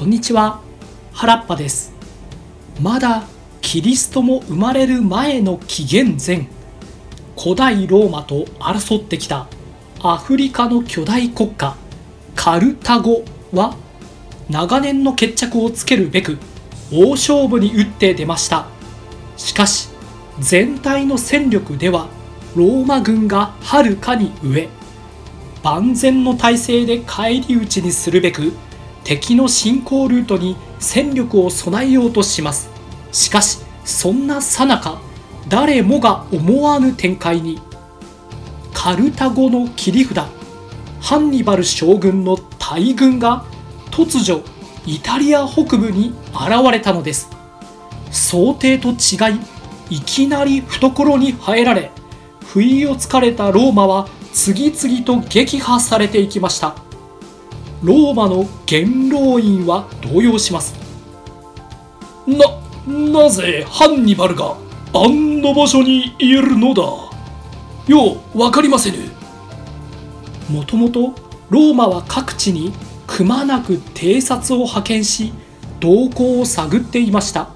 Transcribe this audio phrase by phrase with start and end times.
[0.00, 0.62] こんにちは。
[1.12, 1.92] 原っぱです。
[2.80, 3.24] まだ
[3.60, 6.48] キリストも生まれる前の紀元前
[7.38, 9.46] 古代ローマと争ってきた
[10.02, 11.76] アフリカの巨大国家
[12.34, 13.76] カルタゴは
[14.48, 16.38] 長年の決着をつけるべく
[16.90, 18.68] 大勝負に打って出ました。
[19.36, 19.90] しかし
[20.38, 22.08] 全体の戦力では
[22.56, 24.70] ローマ軍がはるかに上
[25.62, 28.54] 万全の体制で返り討ちにするべく
[29.04, 32.70] 敵の進行ルートに戦力を備えようとします。
[33.12, 35.00] しかしそんなさなか
[35.48, 37.60] 誰もが思わぬ展開に。
[38.72, 40.26] カルタゴの切り札
[41.00, 43.44] ハンニバル将軍の大軍が
[43.90, 44.42] 突如
[44.86, 47.28] イタリア北部に現れたのです。
[48.10, 48.94] 想定と違
[49.90, 51.90] いいきなり懐に入られ
[52.44, 56.89] 不意をつかれたローマは次々と撃破されていきました。
[57.82, 60.74] ローマの元老院は動揺します。
[62.26, 62.46] な、
[62.86, 64.54] なぜハンニバルが
[64.92, 66.82] あんな場所にいるのだ？
[67.86, 68.98] ようわかりませぬ。
[70.50, 71.14] もともと
[71.48, 72.72] ローマは各地に
[73.06, 75.32] くまなく偵察を派遣し
[75.80, 77.48] 動向を探っていました。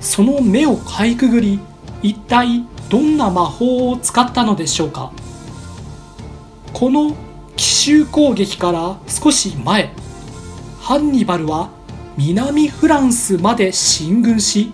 [0.00, 1.58] その目をかいくぐり
[2.02, 5.10] 一体どんな魔法を使ったのでしょうか？
[6.72, 7.16] この
[7.56, 9.90] 奇襲攻撃から少し前。
[10.80, 11.70] ハンニバルは
[12.16, 14.72] 南フランスまで進軍し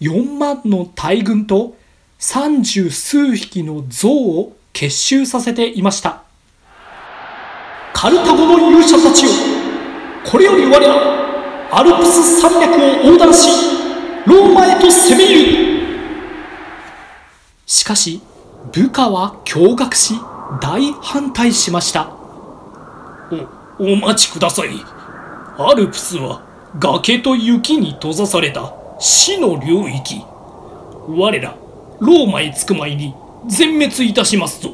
[0.00, 1.74] 4万の大軍と
[2.18, 6.24] 三十数匹の象を結集させていました。
[7.94, 9.30] カルタゴの勇者たちよ。
[10.30, 11.18] これより我ら
[11.70, 13.48] アルプス山脈を横断し
[14.26, 15.88] ローマへと攻め入る
[17.66, 18.20] しかし
[18.72, 20.14] 部下は驚愕し
[20.60, 22.10] 大反対しました。
[23.78, 24.70] おお待ちください。
[25.58, 26.42] アルプスは
[26.78, 30.22] 崖と雪に閉ざされた死の領域。
[31.08, 31.56] 我ら
[32.00, 33.14] ローマへ着く前に
[33.46, 34.70] 全滅いたしますぞ。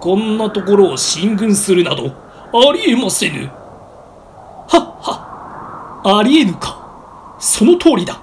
[0.00, 2.12] こんなところを進軍するなど
[2.52, 3.46] ありえませぬ。
[3.46, 7.36] はっはありえぬか。
[7.40, 8.20] その通りだ。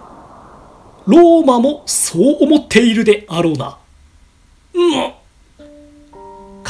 [1.06, 3.78] ローマもそう思っているであろうな。
[4.74, 5.14] な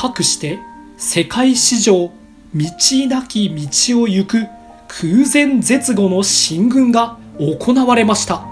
[0.03, 0.59] かくして
[0.97, 2.11] 世界史上
[2.53, 2.65] 道
[3.07, 4.47] なき道を行く
[4.89, 8.45] 空前絶後の進軍が行われました。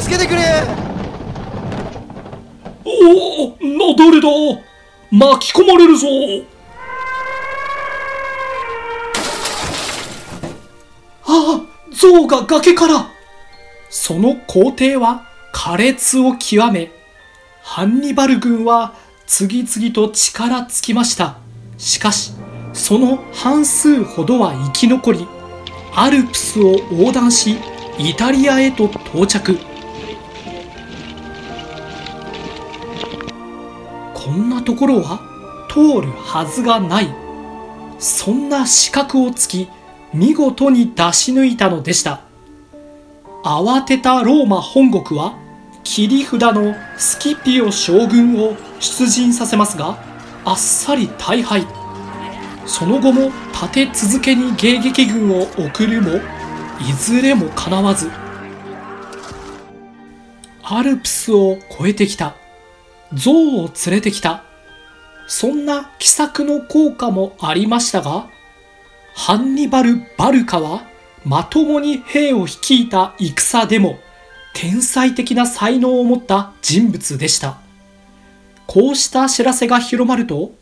[0.00, 0.42] 助けてくれ。
[2.84, 4.28] おおなだれだ？
[5.12, 6.08] 巻き込まれるぞ。
[11.26, 11.60] ああ
[11.92, 13.13] 象が崖から
[13.96, 16.90] その皇帝は苛烈を極め
[17.62, 18.92] ハンニバル軍は
[19.28, 21.38] 次々と力尽きました。
[21.78, 22.32] しかし
[22.72, 25.28] その半数ほどは生き残り
[25.94, 27.56] アルプスを横断し
[27.96, 29.56] イタリアへと到着。
[34.12, 35.20] こんなところは
[35.70, 37.14] 通るはずがない。
[38.00, 39.68] そんな資格をつき
[40.12, 42.23] 見事に出し抜いたのでした。
[43.44, 45.36] 慌てたローマ本国は
[45.82, 49.98] 切り札のスキピオ将軍を出陣させますが
[50.46, 51.66] あっさり大敗。
[52.64, 56.12] その後も立て続けに迎撃軍を送るも
[56.80, 58.10] いずれもかなわず。
[60.62, 62.34] アルプスを越えてきた。
[63.12, 64.42] 象を連れてきた。
[65.26, 68.26] そんな奇策の効果もありましたが
[69.14, 70.82] ハンニバル・バルカは
[71.24, 73.98] まともに兵を率いた戦でも
[74.52, 77.58] 天才的な才能を持った人物でした。
[78.66, 80.52] こうした知らせが広まると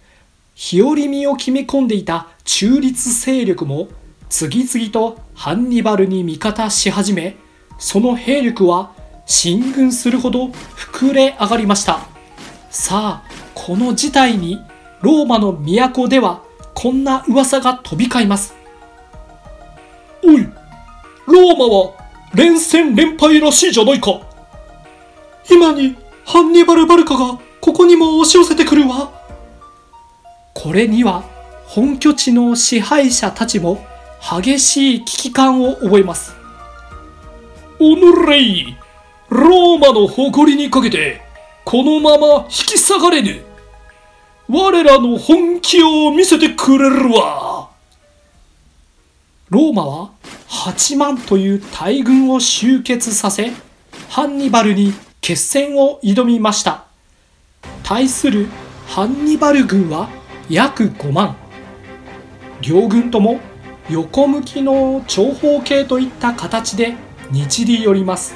[0.55, 3.89] 日和見を決め込んでいた中立勢力も
[4.29, 7.37] 次々とハンニバルに味方し始め
[7.79, 8.93] その兵力は
[9.27, 12.01] 進軍するほど膨れ上がりました。
[12.71, 14.61] さあこの事態に
[15.03, 16.43] ローマの都では
[16.75, 18.55] こんな噂が飛び交います。
[20.25, 20.49] おい
[21.27, 21.93] ローマは
[22.35, 24.21] 連戦連敗らしいじゃないか。
[25.51, 29.11] 今にハンニバル・バルカがここにも押し寄せてくるわ。
[30.55, 31.25] これには
[31.67, 33.85] 本拠地の支配者たちも
[34.21, 36.35] 激しい危機感を覚えます。
[37.79, 38.77] おのれい
[39.29, 41.23] ローマの誇りにかけて
[41.65, 43.45] このまま引き下がれぬ。
[44.49, 47.52] 我らの本気を見せてくれるわ。
[49.53, 50.11] ローマは
[50.49, 53.53] 8万という大軍を集結させ
[54.09, 56.87] ハンニバルに決戦を挑みました。
[57.83, 58.47] 対する
[58.87, 60.09] ハンニバル軍は
[60.49, 61.37] 約5万。
[62.63, 63.41] 両軍とも
[63.91, 66.95] 横向きの長方形といった形で
[67.31, 68.35] 日り寄ります。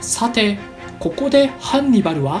[0.00, 0.58] さて
[1.00, 2.40] ここでハンニバルは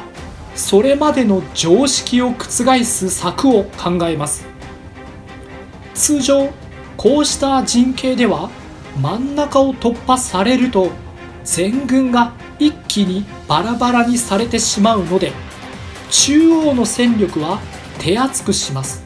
[0.54, 4.46] それまでの常識を覆す策を考えます。
[5.92, 6.50] 通常
[6.96, 8.50] こうした陣形では
[9.00, 10.90] 真ん中を突破されると
[11.44, 15.32] 全軍が一気にバラバラにされてしまうので
[16.10, 17.60] 中央の戦力は
[17.98, 19.02] 手厚くします。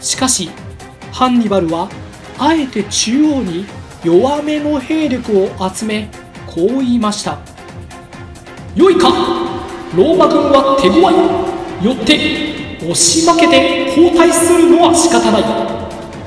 [0.00, 0.50] しかし
[1.12, 1.88] ハンニバルは
[2.38, 3.66] あえて中央に
[4.04, 6.08] 弱めの兵力を集め
[6.46, 7.38] こう言いました。
[8.74, 9.08] 良いか。
[9.96, 11.14] ローマ軍は手強い。
[11.84, 15.42] よって押し負けて後退するのは仕方ない。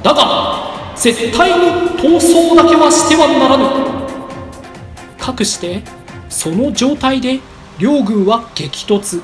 [0.04, 0.67] だが
[0.98, 1.66] 絶対に
[2.00, 5.18] 逃走だけはしてはならぬ。
[5.18, 5.84] かくして
[6.28, 7.40] その状態で
[7.78, 9.22] 両軍は激突。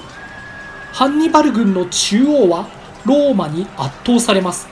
[0.91, 2.67] ハンニバル軍の中央は
[3.05, 4.67] ローマに圧倒されます。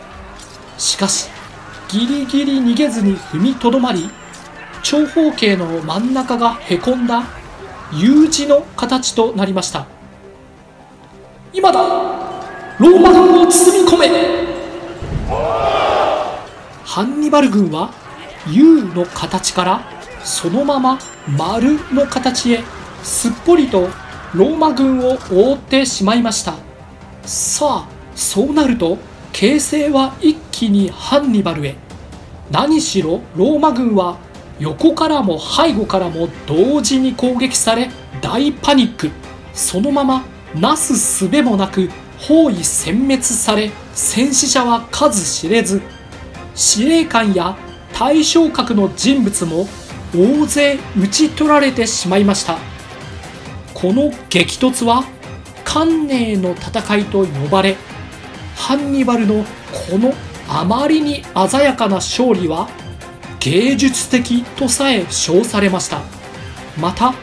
[0.77, 1.29] しかし
[1.89, 4.09] ギリギリ逃げずに踏みとどまり
[4.83, 7.23] 長方形の真ん中がへこんだ
[7.93, 9.87] U 字の形となりました。
[11.51, 11.79] 今だ
[12.79, 14.40] ローマ軍を包み込め。
[16.91, 17.93] ハンニバル軍は
[18.49, 19.81] U の形から
[20.25, 20.99] そのまま
[21.37, 22.63] 丸の形へ
[23.01, 23.87] すっぽりと
[24.35, 26.55] ローマ軍を覆ってしまいました。
[27.23, 28.97] さあそうなると
[29.31, 31.77] 形勢は一気にハンニバルへ。
[32.51, 34.17] 何しろローマ軍は
[34.59, 37.89] 横からも背後からも同時に攻撃され
[38.21, 39.11] 大パニック。
[39.53, 45.81] そのままなすすべもなく包囲殲滅され戦死者は数知れず。
[46.55, 47.57] 司令官や
[47.93, 49.67] 対象格の人物も
[50.15, 52.57] 大勢討ち取られてしまいました。
[53.73, 55.03] この激突は
[55.63, 57.77] 観念の戦いと呼ばれ
[58.55, 59.43] ハンニバルの
[59.89, 60.13] この
[60.47, 62.69] あまりに鮮やかな勝利は
[63.39, 66.01] 芸術的とさえ称されました。
[66.77, 67.13] また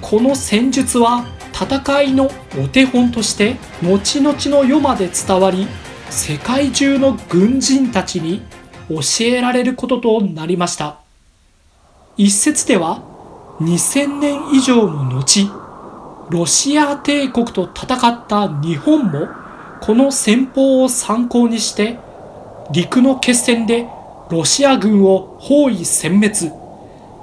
[0.00, 2.30] この戦術は戦いの
[2.62, 5.66] お手本として後々の世まで伝わり
[6.10, 8.42] 世界中の軍人たちに
[8.88, 11.00] 教えられることとなりました。
[12.16, 13.02] 一説では
[13.60, 15.50] 2000年以上も後
[16.30, 19.28] ロシア帝国と戦った日本も
[19.80, 21.98] この戦法を参考にして
[22.70, 23.88] 陸の決戦で
[24.30, 26.52] ロシア軍を包囲殲滅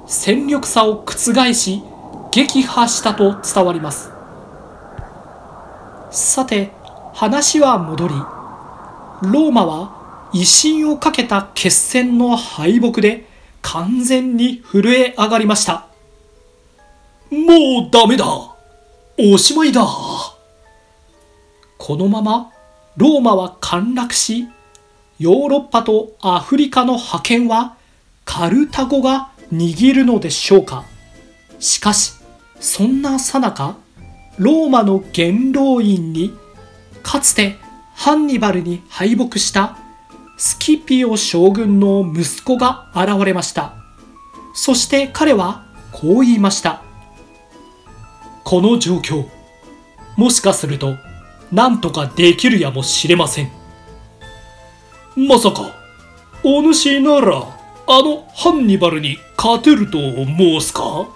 [0.08, 1.84] 戦力差を覆し
[2.32, 4.12] 撃破したと伝わります。
[6.12, 6.72] さて
[7.14, 13.26] 話は戻りローマは威信をかけた決戦の敗北で
[13.62, 15.88] 完全に震え上がりました。
[17.32, 18.26] もうダメだ。
[19.18, 19.86] おしまいだ。
[21.78, 22.52] このまま
[22.98, 24.48] ローマは陥落し
[25.20, 27.78] ヨーロッパとアフリカの覇権は
[28.26, 30.86] カルタゴが握るのでしょうか。
[31.60, 32.14] しかし
[32.60, 33.78] そんなさなか
[34.38, 36.34] ローマの元老院に
[37.04, 37.56] かつて
[37.94, 39.78] ハンニバルに敗北した
[40.38, 43.74] スキピオ将軍の息子が現れました。
[44.54, 46.82] そして彼はこう言いました。
[48.44, 49.28] この状況
[50.18, 50.96] もしかすると
[51.52, 53.52] 何とかできるやもしれません。
[55.16, 55.72] まさか
[56.44, 57.38] お主なら
[57.88, 61.08] あのハンニバルに勝てると申すか？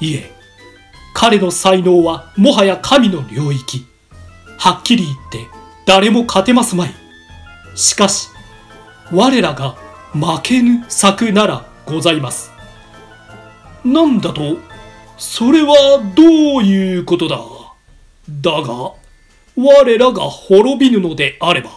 [0.00, 0.30] いえ
[1.14, 3.86] 彼の才能はもはや神の領域。
[4.58, 5.46] はっきり言って
[5.86, 7.03] 誰も勝てますまい。
[7.74, 8.28] しかし
[9.12, 9.76] 我らが
[10.12, 12.52] 負けぬ策ならございます。
[13.84, 14.58] なんだと
[15.18, 17.38] それはどういうことだ？
[18.28, 18.92] だが
[19.56, 21.70] 我らが滅びぬのであれば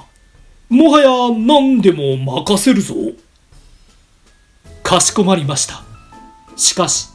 [0.69, 2.95] もはや何でも任せるぞ。
[4.83, 5.83] かしこまりました。
[6.55, 7.09] しかし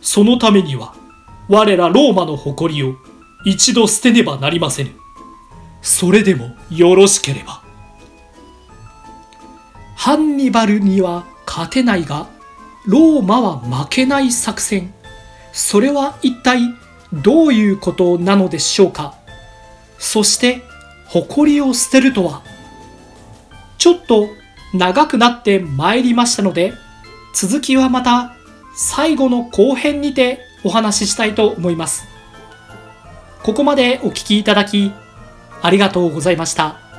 [0.00, 0.94] そのためには
[1.48, 2.94] 我らローマの誇りを
[3.44, 4.90] 一度捨てねばなりませぬ。
[5.82, 7.59] それでもよろしければ。
[10.02, 12.26] ハンニバルには勝てないが
[12.86, 14.94] ローマは負けない作戦。
[15.52, 16.62] それは一体
[17.12, 19.14] どういうことなのでしょうか。
[19.98, 20.62] そして
[21.04, 22.40] 誇りを捨てるとは。
[23.76, 24.30] ちょっと
[24.72, 26.72] 長くなってまいりましたので
[27.34, 28.34] 続きはまた
[28.74, 32.06] 最後の後編にてお話ししたいと思います。
[33.42, 34.92] ここまでお聴きいただき
[35.60, 36.89] ありがとうございました。